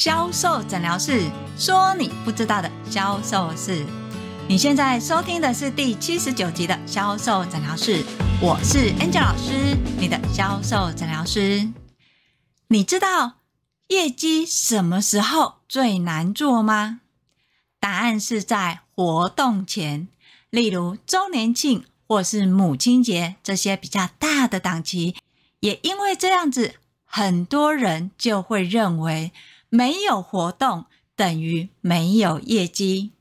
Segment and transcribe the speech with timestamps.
[0.00, 3.84] 销售诊疗室说：“你不知道的销售事。”
[4.48, 8.02] 你现在收听的是第七十九集的销售诊疗室，
[8.40, 11.70] 我是 Angel 老师，你的销售诊疗师。
[12.68, 13.40] 你知道
[13.88, 17.02] 业绩什么时候最难做吗？
[17.78, 20.08] 答案是在活动前，
[20.48, 25.14] 例如周年庆或是母亲节这些比较大的档期。
[25.60, 29.32] 也因为这样子，很多人就会认为。
[29.70, 30.84] 没有活动
[31.16, 33.12] 等于没有业绩，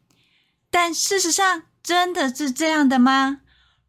[0.70, 3.42] 但事实上真的是这样的吗？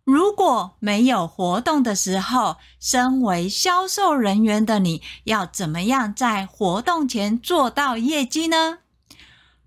[0.04, 8.78] 如果没有活动的时候，身为销售人员的你要怎么样在活动前做到业绩呢？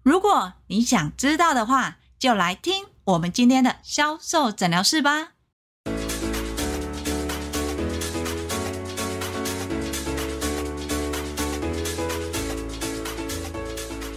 [0.01, 5.32] 如果你想知道的话，就来听我们今天的销售诊疗室吧。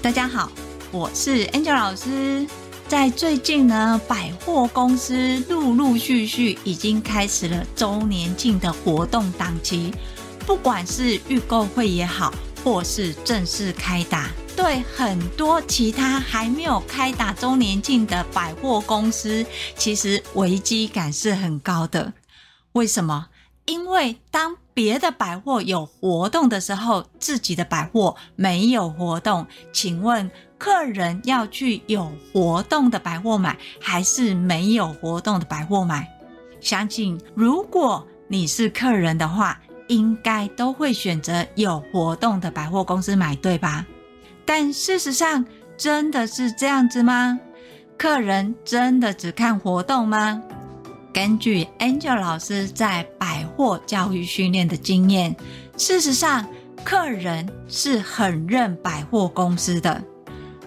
[0.06, 0.52] 大家好，
[0.92, 2.46] 我是 Angel 老师。
[2.86, 9.92] 在最近呢，百货公司陆陆续续已经开始了周年庆的活动档期，
[10.46, 19.44] 不管是预购会也好，或是正式开打，对很多其他还没有开打周年庆的百货公司，
[19.76, 22.12] 其实危机感是很高的。
[22.74, 23.26] 为什么？
[23.66, 36.08] 因为当别的百货有活动的时候，自己的百货没有活动，请问客人要去有活动的百货买，还是没有活动的百货买？
[36.60, 43.84] 相信如果你是客人的话，应该都会选择有活动的百货公司买，对吧？
[44.44, 45.44] 但事实上，
[45.76, 47.38] 真的是这样子吗？
[47.98, 50.42] 客人真的只看活动吗？
[51.16, 55.34] 根据 Angel 老师在百货教育训练的经验，
[55.78, 56.46] 事实上，
[56.84, 60.04] 客人是很认百货公司的。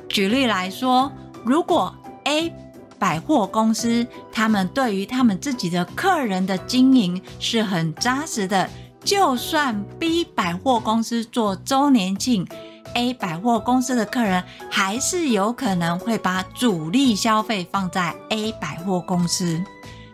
[0.07, 1.11] 举例来说，
[1.45, 2.51] 如果 A
[2.97, 8.67] 百货公司他们对于他们自己的客人的经营是很扎实的，
[9.03, 12.47] 就算 B 百货公司做周年庆
[12.95, 19.63] ，A 百货公司的客人还是有可能会把主力消费放在 A 百货公司。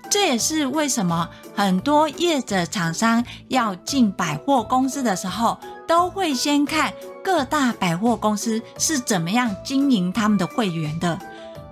[0.10, 6.94] 这也是为什么很多业者厂商要进百货公司的时候，都会先看
[7.24, 11.20] 各大百货公司是怎么样经营他们的会员的，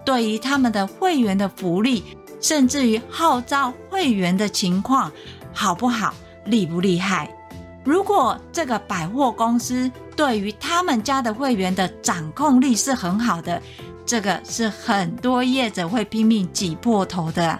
[0.04, 2.04] 对于他们的会员的福利，
[2.42, 5.12] 甚至于号召会员的情况
[5.54, 6.14] 好不好，
[6.46, 7.30] 厉不厉害。
[7.86, 13.62] 如果这个百货公司对于他们家的会员的掌控力是很好的，
[14.06, 17.60] 这个是很多业者会拼命挤破头的。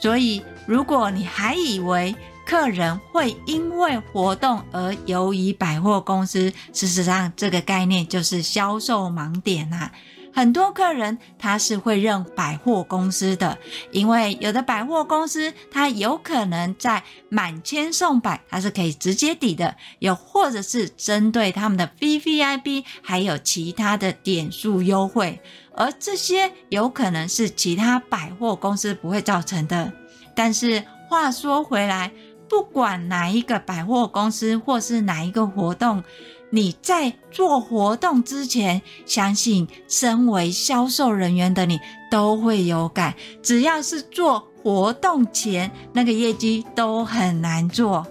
[0.00, 2.14] 所以，如果你还以为
[2.46, 9.92] 客人会因为活动而游移百货公司，事实上，这个概念就是销售盲点啊。
[10.32, 13.58] 很多客人他是会认百货公司的，
[13.90, 25.40] 因为有的百货公司它有可能在满千送百，它是可以直接抵的；又或者是针对他们的 VVIP，还有其他的点数优惠。
[25.74, 29.92] 而这些有可能是其他百货公司不会造成的。
[30.34, 32.12] 但是话说回来，
[32.48, 36.02] 不管哪一个百货公司或是哪一个活动，
[36.50, 41.78] 你在做活动之前，相信身为销售人员的你
[42.10, 43.14] 都会有感。
[43.42, 48.06] 只要是做活动前，那个业绩都很难做。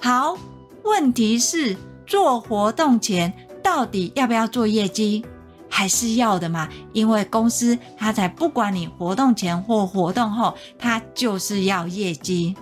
[0.00, 0.36] 好，
[0.84, 1.76] 问题是
[2.06, 3.32] 做活动前
[3.62, 5.24] 到底要不要做业绩？
[5.68, 12.56] 还是要的嘛，因为公司它才不管你活动前或活动后，它就是要业绩。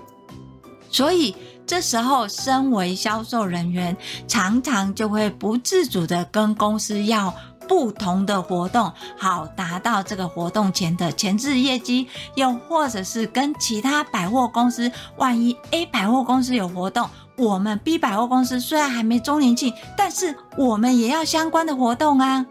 [0.91, 1.35] 所以
[1.67, 3.97] 这时候，身为销售人员，
[4.29, 7.35] 常常就会不自主的跟公司要
[7.67, 12.07] 不同的活动，好达到这个活动前的前置业绩。
[12.37, 22.47] 又或者是跟其他百货公司，万一 A 百货公司有活动，我们 B 百货公司虽然还没周年庆，但是我们也要相关的活动啊。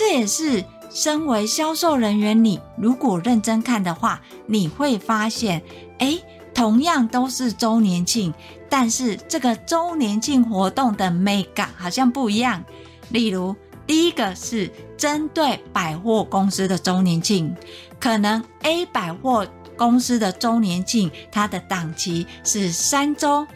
[0.00, 5.62] 这也是身为销售人员，你如果认真看的话，你会发现，
[5.98, 6.18] 哎，
[6.54, 8.32] 同样都是周年庆，
[8.70, 12.64] 但是这个周年庆活动的美感好像不一样。
[13.10, 13.54] 例如，
[13.86, 17.54] 第一个是针对百货公司的周年庆，
[18.00, 23.46] 可能 A 百货公司的周年庆，它的档期是三周，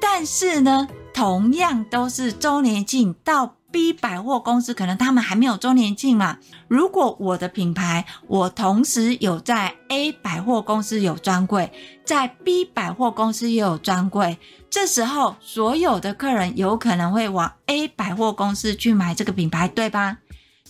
[0.00, 6.38] 但是呢，同样都是周年庆，到 B 百货公司可能他们还没有周年庆嘛。
[6.68, 11.72] 如果我的品牌，我同时有在 A 百货公司有专柜，
[12.04, 14.38] 在 B 百货公司也有专柜，
[14.68, 20.18] 这时候所有的客人有可能会往 A 百货公司去买这个品牌，对吧？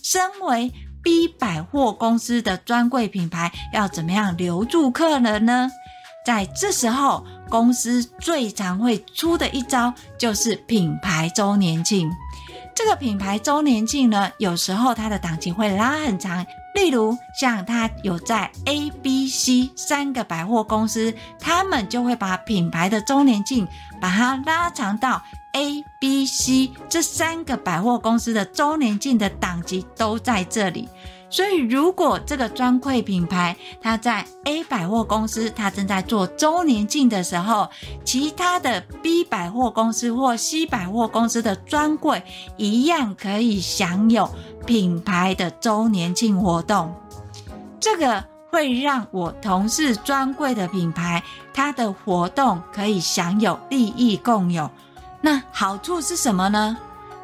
[0.03, 0.71] 身为
[1.03, 5.69] B 百货公司的专柜品牌，要怎么样留住客人呢？
[6.23, 12.07] 在这时候，公司最常会出的一招就是品牌周年庆。
[12.83, 16.43] 这个品牌周年庆呢，有时候它的档期会拉很长。
[16.73, 23.67] 例如，像它有在 A、B、C 三个百货公司，他们就会把品牌的周年庆
[23.99, 25.21] 把它拉长到
[25.53, 30.89] A、B、C 这三个百货公司的周年庆的档期都在这里。
[31.31, 37.69] 所以，如果这个专柜品牌它在 A 百货公司，它正在做周年庆的时候，
[38.03, 42.21] 其他的 B 百货公司或 C 百货公司的专柜
[42.57, 44.29] 一样可以享有
[44.65, 46.93] 品牌的周年庆活动。
[47.79, 51.23] 这个会让我同事专柜的品牌，
[51.53, 54.69] 它的活动可以享有利益共有。
[55.21, 56.77] 那好处是什么呢？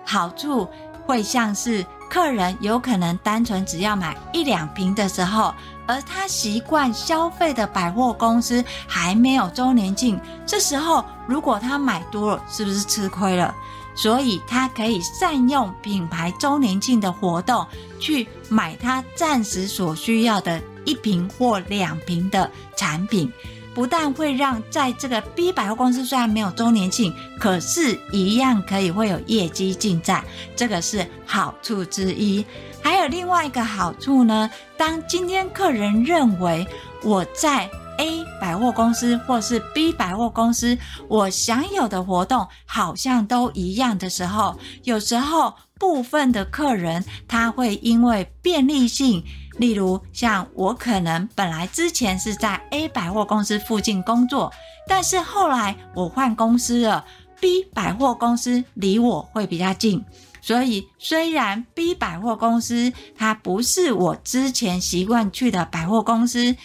[0.06, 0.66] 好处
[1.06, 1.86] 会像是。
[2.10, 5.54] 客人有可能单纯只要买一两瓶的时候，
[5.86, 13.54] 而他习惯消费的百货公司还没有周年庆，这时候如果他买多了，是不是吃亏了？
[13.96, 17.66] 所以他可以善用品牌周年庆的活动，
[18.00, 23.32] 去买他暂时所需要的一瓶或两瓶的产品。
[23.78, 30.26] 不但会让在这个 B 百货公司虽然没有周年庆，可是一样可以会有业绩进账，
[30.56, 32.44] 这个是好处之一。
[32.82, 36.66] 还有另外一个好处呢，当今天客人认为
[37.04, 37.70] 我在
[38.00, 40.76] A 百货公司或是 B 百货公司，
[41.08, 49.24] 我享有的活动好像都一样的时候，有时候部分的客人他会因为便利性。
[49.58, 54.52] 例如，像我可能本来之前是在 A 百货公司附近工作，
[54.88, 57.04] 但是后来我换公司了
[57.40, 60.04] ，B 百货公司离我会比较近，
[60.42, 66.56] 所以虽然 B 百货公司它不是我之前习惯去的百货公司，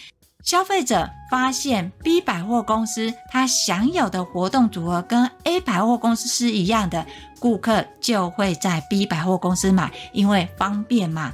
[0.43, 7.05] 消费者发现 B 百货公司它享有的活动组合跟 A 百货公司是一样的，
[7.39, 11.33] 顾客就会在 B 百货公司买，因为方便嘛。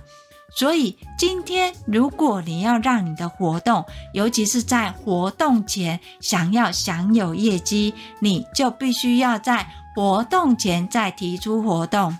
[0.59, 9.65] 所以今天，如果你要让你的活动，尤其是在活动前想要享有业绩，你就必须要在
[9.95, 12.13] 活动前再提出活动。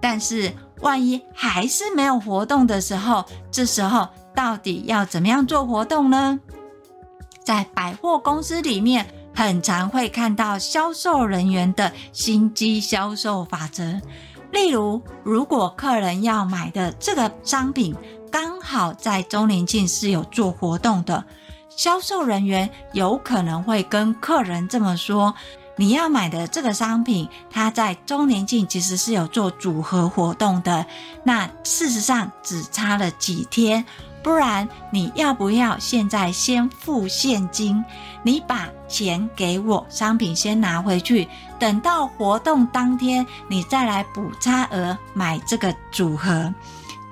[0.00, 0.50] 但是，
[0.80, 6.40] 万一还是没有活动的时候，这时候到底要怎么样做活动呢？
[7.44, 14.00] 在百货公司里面，很常会看到销售人员的心机销售法则。
[14.54, 17.92] 例如，如果客人要买的这个商品
[18.30, 21.24] 刚好在周年庆是有做活动的，
[21.68, 25.34] 销售人员有可能会跟客人这么说
[25.76, 30.86] ：“你要买的这个商品，它在周年庆其实是有做组合活动的。
[31.24, 33.84] 那事实上只差了几天。”
[34.22, 37.84] 不然你要不要现在先付现金？
[38.22, 41.28] 你把钱给我，商品先拿回去，
[41.58, 46.52] 等到活动当天你再来补差额买这个组合。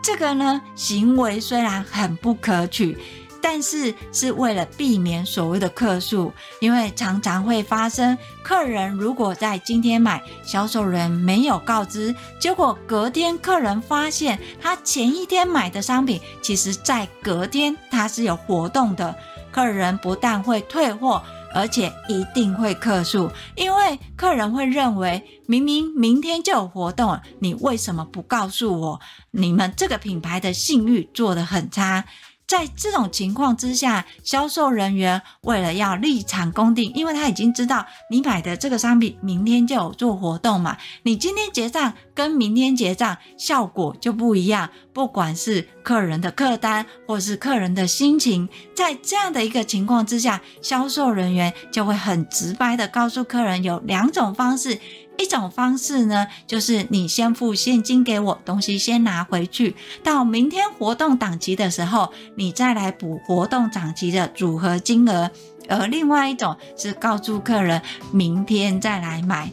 [0.03, 2.99] 这个呢，行为虽然很不可取。
[3.45, 19.13] 但是是为了避免所谓的客诉，因为常常会发生，客人如果在今天买，销售人没有告知，结果隔天客人发现他前一天买的商品，其实在隔天他是有活动的，
[19.51, 21.21] 客人不但会退货，
[21.55, 29.01] 而且一定会客诉，因为客人会认为明明明天就有活动，你为什么不告诉我？
[29.31, 32.05] 你们这个品牌的信誉做得很差。
[32.53, 44.69] 在这种情况之下，销售人员为了要立场公定，因为他已经知道你买的这个商品明天就有做活动嘛，你今天结账跟明天结账效果就不一样。
[44.93, 54.79] 不管是客人的客单或是客人的心情，在这样的一个情况之下，销售人员就会很直白的告诉客人有两种方式。
[55.23, 65.31] 一种方式呢，就是你先付现金给我，东西先拿回去，到明天活动档期的时候，你再来补活动档期的组合金额。
[65.69, 69.49] 而另外一种是告诉客人明天再来买。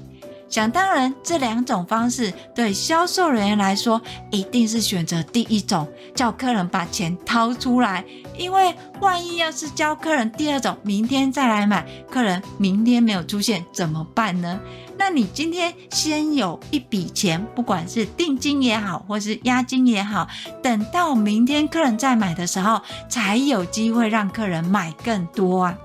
[0.49, 4.01] 想当然，这两种方式对销售人员来说，
[4.31, 8.03] 一定是选择第一种，叫客人把钱掏出来。
[8.35, 14.59] 因为万一要是教客人第二种，明天再来买，客人明天没有出现怎么办呢？
[14.97, 20.27] 那你今天先有一笔钱，不管是定金也好，或是押金也好，
[20.63, 25.77] 等到明天客人再买的时候，才有机会让客人买更多啊。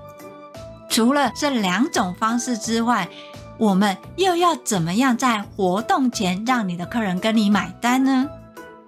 [0.89, 3.07] 除了这两种方式之外，
[3.57, 8.27] 我们又要怎么样在活动前让你的客人跟你买单呢？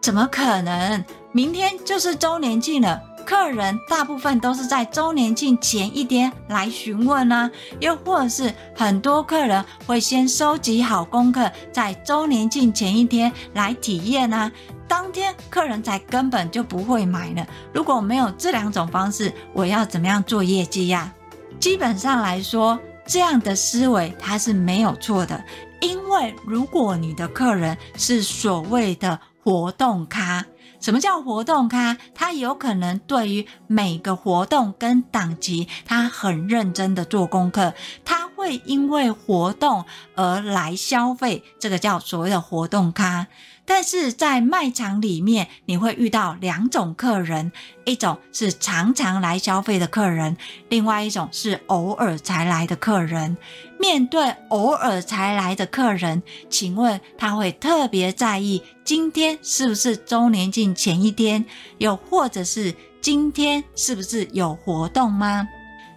[0.02, 1.04] 怎么可能？
[1.32, 14.52] 明天就是周年庆了，客人大部分都是在周年庆前一天来询问呢，又或者是很多客人会先收集好功课，在周年庆前一天来体验呢，
[14.88, 17.46] 当天客人才根本就不会买呢。
[17.74, 21.14] 如果没有这两种方式，我要怎么样做业绩呀？
[21.60, 22.78] 基本上来说。
[23.08, 25.42] 这样的思维它是没有错的，
[25.80, 30.46] 因为如果你的客人是所谓的活动咖，
[30.80, 31.98] 什么叫活动咖？
[32.14, 37.74] 他有可能对于每个活动跟档期，他很认真的做功课，
[38.04, 38.17] 他
[38.48, 39.84] 会因为活动
[40.16, 43.27] 而来消费，这个叫所谓的活动咖。
[43.66, 47.51] 但是在卖场里面，你会遇到两种客人，
[47.84, 50.38] 一种是常常来消费的客人，
[50.70, 53.36] 另外一种是偶尔才来的客人。
[53.77, 61.44] 面对偶尔才来的客人，请问他会特别在意今天是不是周年庆前一天，
[61.80, 65.46] 又或者是今天是不是有活动吗？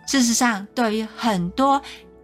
[0.08, 1.80] 事实上，对于很多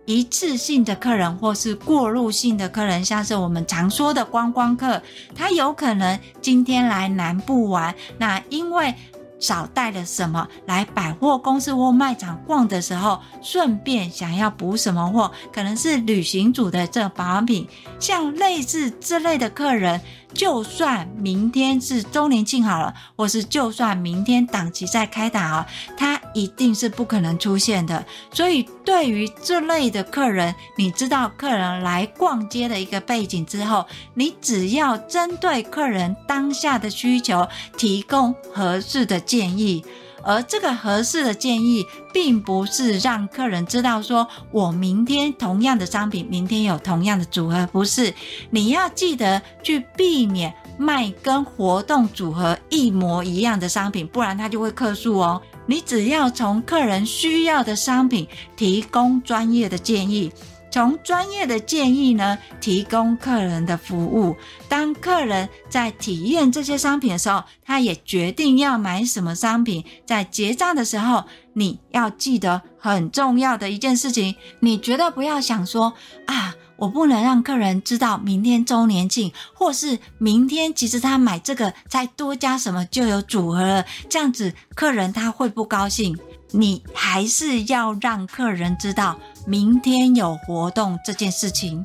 [0.06, 5.02] 一次性的客人或是过路性的客人，像是我们常说的观光客，
[5.34, 8.94] 他有可能今天来南部玩，那因为
[9.38, 20.00] 少带了什么来百货公司或卖场逛的时候，顺便想要补什么货，可能是旅行组的这保养品，像类似这类的客人。
[20.36, 25.66] 就算明天是周年庆好了，或是就算明天档期再开打啊，
[25.96, 28.04] 它一定是不可能出现的。
[28.30, 39.82] 所以，对于这类的客人，你知道客人来逛街的一个背景之后，你只要针对客人当下的需求，提供合适的建议。
[40.26, 48.12] 而这个合适的建议，并不是让客人知道说，我明天同样的商品，明天有同样的组合，不是。
[48.50, 55.40] 你要记得去避免卖跟活动组合一模一样的商品，不然他就会客诉哦。
[55.64, 60.32] 你只要从客人需要的商品提供专业的建议。
[60.76, 64.36] 从专业的建议呢，提供客人的服务。
[64.68, 69.82] 当客人在体验这些商品的时候，他也决定要买什么商品。
[70.04, 75.94] 在结账的时候，你要记得很重要的一件事情，你绝对不要想说
[76.26, 86.18] 啊，我不能让客人知道明天周年庆，或是明天其实他买这个再多加什么就有组合了，这样子客人他会不高兴。
[86.52, 91.84] 你还是要让客人知道明天有活动这件事情，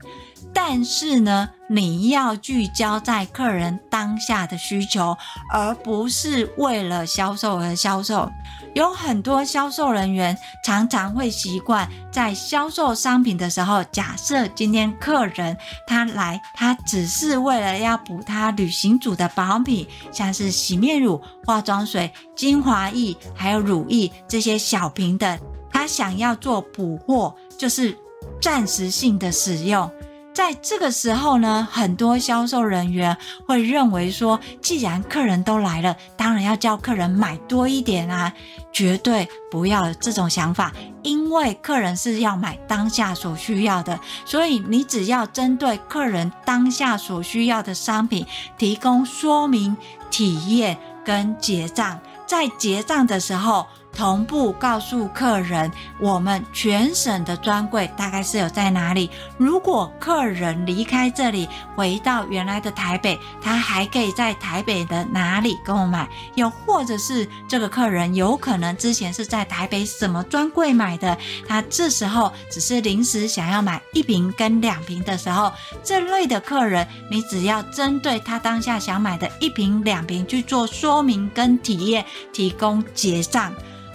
[0.54, 5.18] 但是呢，你要聚焦在客人当下的需求，
[5.52, 8.30] 而不是为了销售而销售。
[8.74, 25.38] 有很多销售人员常常会习惯在销售商品的时候，假设今天客人他来，他只是为了要补他旅行组的保养品，像是洗面乳、化妆水、精华液，还有乳液这些小瓶的，
[25.70, 27.98] 他想要做补货，就是
[28.42, 29.90] 暂时性的使用。
[30.34, 38.32] 在这个时候呢，很多销售人员会认为说，既然客人都来了，当然要叫客人买多一点啊！
[38.72, 40.72] 绝对不要有这种想法，
[41.04, 48.26] 因为客人是要买当下所需要的，所以你只要针对客人当下所需要的商品
[48.58, 49.76] 提供说明、
[50.10, 53.68] 体验跟结账，在结账的时候。
[53.94, 59.10] 同步告诉客人，我们全省的专柜大概是有在哪里。
[59.38, 66.08] 如果客人离开这里，回到原来的台北，他还可以在台北的哪里购买？
[66.36, 71.18] 又或者是这个客人有可能之前是在台北什么专柜买的，
[71.48, 75.52] 他这时候只是临时想要买一瓶跟两瓶的时候，
[75.84, 83.54] 这类的客人，你只要针对他当下想买的一瓶两瓶去做说明跟体验，提供结账。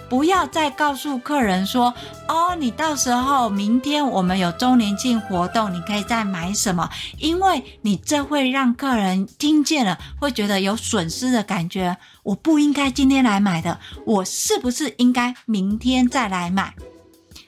[0.09, 1.93] 不要再告诉客人说
[2.27, 6.89] 哦，你到时候明天我们有周年庆活动，你可以再买什么？
[7.17, 11.97] 因为你这会让客人听见了，会觉得有损失的感觉。
[12.23, 16.73] 我不应该今天来买的，我是不是应该明天再来买？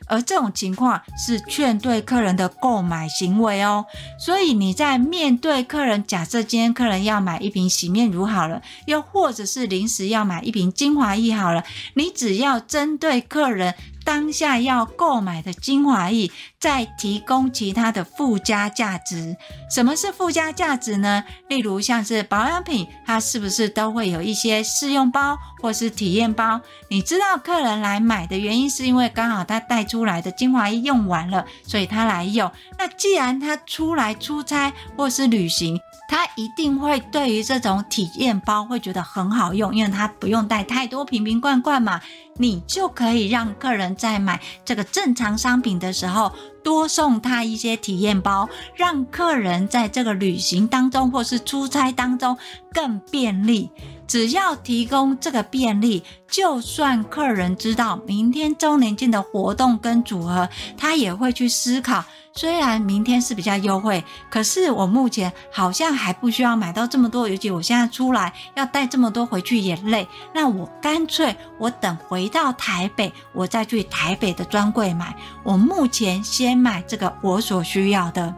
[0.09, 3.85] 而这种情况是劝退客人的购买行为哦。
[4.19, 11.63] 所以你在面对客人，假设今天客人要买一瓶洗面乳好了，又或者是临时要买一瓶精华液好了，
[11.93, 13.73] 你只要针对客人。
[14.05, 19.37] 当下要购买的精华液，再提供其他的附加价值。
[19.69, 21.23] 什么是附加价值呢？
[21.47, 26.59] 例如像是保养品，它是不是都会有一些试用包或是体验包？
[26.89, 32.51] 你知道客人来买的原因，是因为刚好他带出来的精华液用完了，所以他来用。
[32.77, 42.01] 那既然他出来出差或是旅行，他一定会对于这种体验包会觉得很好用，因为他不用带太多瓶瓶罐罐嘛。
[42.41, 46.31] 你就可以让客人在买这个正常商品的时候，
[46.63, 52.37] 多送他一些体验包，让客人在这个旅行当中或是出差当中
[52.73, 53.69] 更便利。
[54.07, 62.03] 只要提供这个便利，就算客人知道明天周年庆的活动跟组合，他也会去思考。
[62.31, 70.07] 虽然明天是比较优惠，可是我目前好像还不需要买到这么多，尤其我现在出来要带这么多回去也累。
[70.33, 75.13] 那我干脆我等回到台北，我再去台北的专柜买。
[75.43, 78.33] 我目前先买这个我所需要的。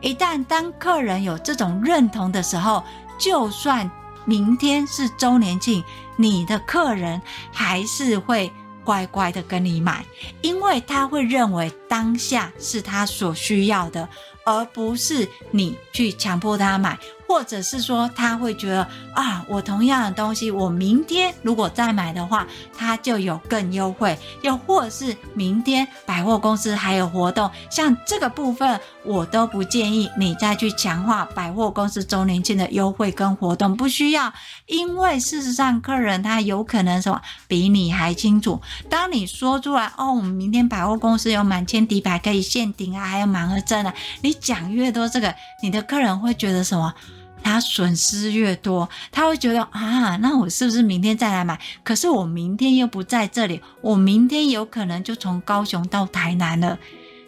[0.00, 2.82] 一旦当客人有这种认同的时候，
[3.18, 3.90] 就算
[4.24, 5.82] 明天是周年庆，
[6.16, 8.52] 你的客人还是会。
[8.88, 10.02] 乖乖的跟你买，
[10.40, 14.08] 因为他会认为当下是他所需要的，
[14.46, 16.98] 而不是你去强迫他买。
[17.28, 24.18] 或者是说他会觉得啊，我同样的东西，我明天如果再买的话，它就有更优惠。
[24.40, 34.32] 又或是明天百货公司还有活动，像这个部分，我都不建议你再去强化百货公司周年庆的优惠跟活动，不需要。
[34.64, 38.60] 因为事实上，客人他有可能什么比你还清楚。
[38.88, 43.92] 当你说出来哦，我们明天百货公司有满千底牌可以限定啊，还有满额赠啊，
[44.22, 46.94] 你讲越多，这个你的客人会觉得什么？
[47.42, 51.58] 他损失越多，他会觉得啊，那我是不是明天再来买？
[51.82, 56.78] 可是我明天又不在这里，我明天有可能就从高雄到台南了。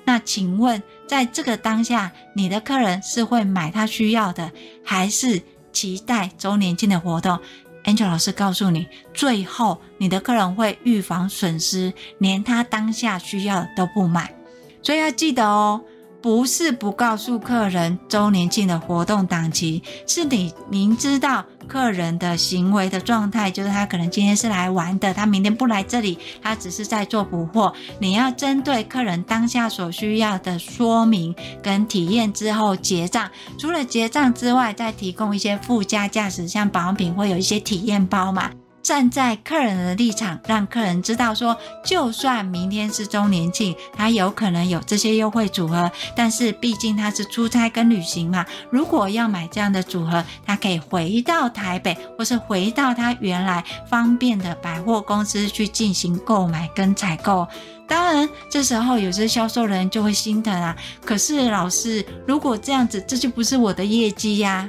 [0.04, 4.50] 那请问，在这个当下，你的客人是会买他需要的，
[4.84, 7.38] 还是期待周年庆的活动
[7.84, 14.34] ？Angel 老师告诉你，最后你的客人会预防损失，连他当下需要的都不买。
[14.82, 15.80] 所以要记得哦。
[16.22, 27.72] 不是不告诉客人周年庆的活动档期，是你明知道客人的行为的状态，就是他可能今天是来玩的，他明天不来这里，他只是在做补货。
[27.98, 38.50] 你要针对客人当下所需要的说明跟体验之后结账，除了结账之外，再提供一些附加价值，像保养品会有一些体验包嘛。
[38.90, 57.46] 站在客人的立场，让客人知道说，就算明天是周年庆，他有可能有这些优惠组合，但是毕竟他是出差跟旅行嘛，如果要买这样的组合，他可以回到台北，或是回到他原来方便的百货公司去进行购买跟采购。
[57.86, 60.76] 当然，这时候有些销售人就会心疼啊。
[61.04, 64.68] 可是老师，如果这样子，这就不是我的业绩呀。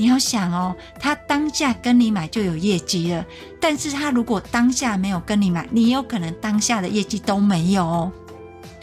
[0.00, 3.22] 你要想哦，他当下跟你买就有业绩了，
[3.60, 8.10] 但是他如果当下没有跟你买，你有可能当下的业绩都没有哦。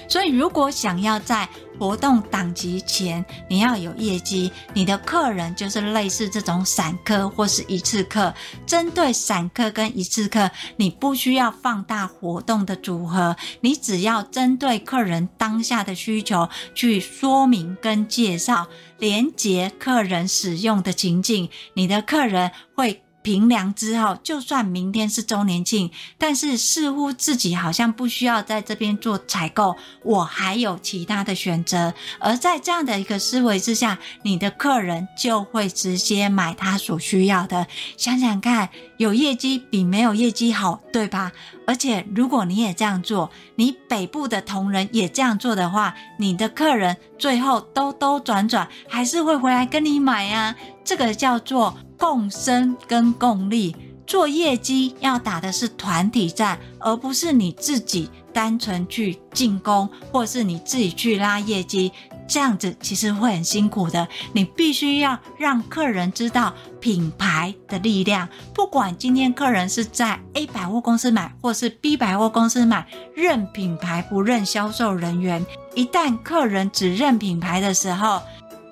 [0.07, 8.33] 所以，如果想要在活动档期前你要有业绩，你的客人就是类似这种散客或是一次客。
[8.65, 18.67] 针对散客跟一次客，你不需要放大活动的组合，你只要针对客人当下的需求去说明跟介绍，
[18.97, 23.03] 连接客人使用的情境，你的客人会。
[23.27, 31.93] 平凉之后，就算明天是周年庆，但是似乎自己好像不需要在这边做采购，我还有其他的选择。
[32.19, 37.67] 而在这样的一个思维之下，你的客人就会直接买他所需要的。
[37.97, 41.33] 想想看，有业绩比没有业绩好，对吧？
[41.67, 50.55] 而且如果你也这样做，你北部的同仁也这样做的话，你的客人最后兜兜转转还是会回来跟你买啊。
[50.85, 51.77] 这个叫做。
[51.97, 61.91] 共生跟共利，做业绩要打的是团体战，而不是你自己单纯去进攻，或是你自己去拉业绩，
[62.27, 64.07] 这样子其实会很辛苦的。
[64.33, 75.45] 你必须要让客人知道品牌的力量，不管今天客人是在 A 百货公司买，或是 B 百货公司买，认品牌不认销售人员。
[75.73, 78.21] 一旦客人只认品牌的时候，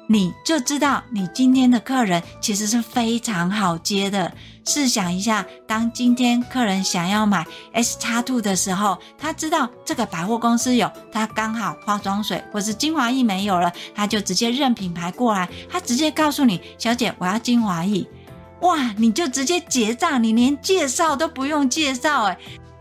[0.08, 4.32] 你就知道你今天的客人其实是非常好接的。
[4.68, 18.08] 试想一下，当今天客人想要买 SX2 的时候，他知道这个百货公司有，他刚好化妆水或是精华液没有了，他就直接认品牌过来，他直接告诉你：“小姐，我要精华液。”
[18.62, 22.38] 哇，你就直接结账，你连介绍都不用介绍，诶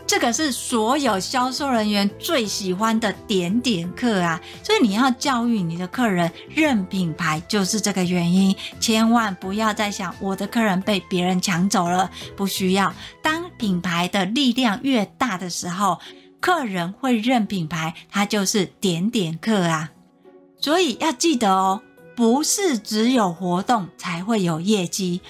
[0.06, 8.54] 这个是所有销售人员最喜欢的点点客啊，所以你要教育你的客人认品牌，就是这个原因。
[8.78, 12.92] 千万不要再想我的客人被别人抢走了，不需要。
[13.22, 15.98] 当品牌的力量越大的时候，
[16.38, 19.90] 客人会认品牌，他就是点点客啊。
[20.60, 21.80] 所以要记得哦，
[22.14, 25.20] 不是只有活动才会有业绩，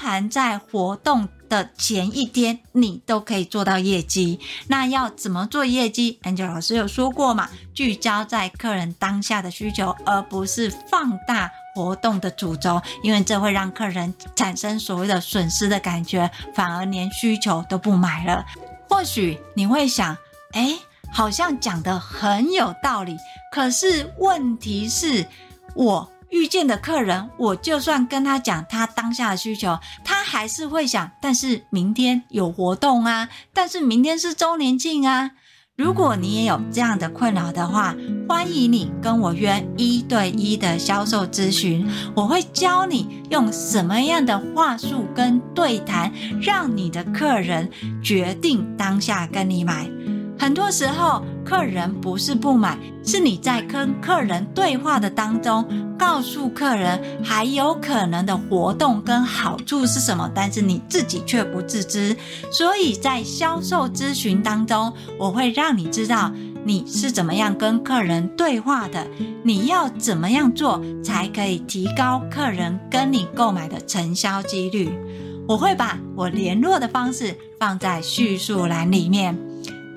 [0.00, 4.40] 含在活动的前一天，你都可以做到业绩。
[4.68, 18.46] 那要怎么做业绩？Angel 老师有说过嘛，聚焦在客人当下的需求，而不是放大活动的主轴，因为这会让客人产生所谓的损失的感觉，反而连需求都不买了。
[18.88, 20.16] 或许你会想，
[20.52, 20.78] 诶，
[21.12, 23.18] 好像讲得很有道理，
[23.52, 25.26] 可是问题是，
[25.74, 26.10] 我。
[26.30, 35.32] 遇见的客人，我就算跟他讲他当下的需求，他还是会想，但是明天有活动啊，但是明天是周年庆啊。
[35.76, 37.96] 如果你也有这样的困扰的话，
[38.28, 46.12] 欢迎你跟我约一对一的销售咨询，我会教你用什么样的话术跟对谈，
[46.42, 47.70] 让你的客人
[48.02, 49.88] 决定当下跟你买。
[50.40, 55.62] 很多时候，客人不是不买，是你在跟客人对话的当中，
[55.98, 62.16] 告诉客人还有可能的活动跟好处是什么，但是你自己却不自知。
[62.50, 66.32] 所以在销售咨询当中，我会让你知道
[66.64, 69.06] 你是怎么样跟客人对话的，
[69.42, 74.90] 你要怎么样做才可以提高客人跟你购买的成交几率。
[75.46, 79.49] 我会把我联络的方式放在叙述栏里面。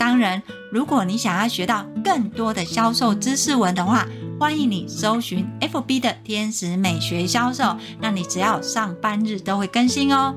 [0.05, 4.05] 当然，如果你想要学到更多的销售知识文的话，
[4.37, 10.35] 欢迎你搜寻 FB 的天使美学销售，那你只要上班日都会更新哦。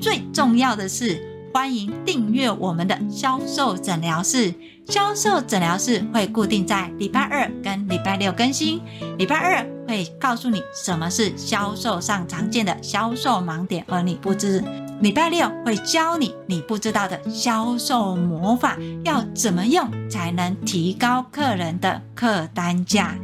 [0.00, 4.52] 最重要的是，欢迎订阅我们的销售诊疗室。
[4.88, 8.80] 销售诊疗室会固定在礼拜二跟礼拜六更新。
[9.18, 14.64] 礼拜二会告诉你什么是销售上常见的销售盲点，而你不知。
[15.00, 23.14] 礼拜六会教你你不知道的销售魔法，要怎么用才能提高客人的客单价。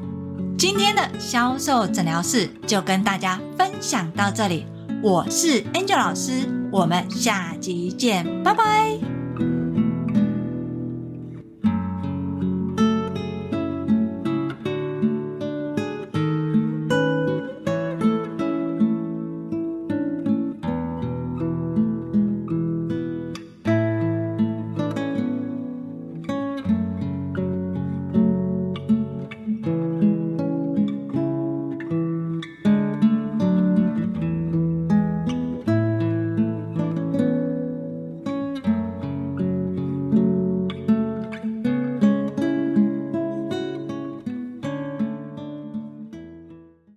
[0.58, 4.66] 今天的销售诊疗室就跟大家分享到这里，
[5.02, 9.21] 我是 Angel 老师，我们下集见，拜拜。